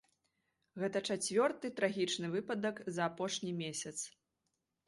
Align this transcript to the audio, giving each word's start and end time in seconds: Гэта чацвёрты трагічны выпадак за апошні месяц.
Гэта 0.83 1.01
чацвёрты 1.15 1.71
трагічны 1.79 2.33
выпадак 2.37 2.75
за 2.97 3.01
апошні 3.11 3.51
месяц. 3.63 3.97